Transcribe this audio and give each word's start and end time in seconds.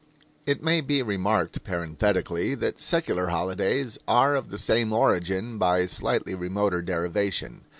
It 0.47 0.63
may 0.63 0.81
be 0.81 1.03
remarked, 1.03 1.63
parenthetically, 1.63 2.55
that 2.55 2.79
secular 2.79 3.27
holidays 3.27 3.99
are 4.07 4.35
of 4.35 4.49
the 4.49 4.57
same 4.57 4.91
origin, 4.91 5.59
by 5.59 5.85
slightly 5.85 6.33
remoter 6.33 6.81
derivation. 6.81 7.65